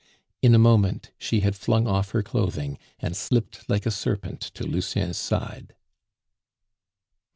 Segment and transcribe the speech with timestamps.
[0.41, 4.63] In a moment she had flung off her clothing and slipped like a serpent to
[4.65, 5.75] Lucien's side.